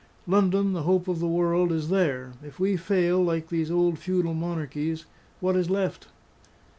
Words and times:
Loudon, 0.25 0.73
the 0.73 0.81
hope 0.81 1.07
of 1.07 1.19
the 1.19 1.27
world 1.27 1.71
is 1.71 1.89
there. 1.89 2.31
If 2.41 2.59
we 2.59 2.75
fail, 2.75 3.23
like 3.23 3.49
these 3.49 3.69
old 3.69 3.99
feudal 3.99 4.33
monarchies, 4.33 5.05
what 5.41 5.55
is 5.55 5.69
left?" 5.69 6.07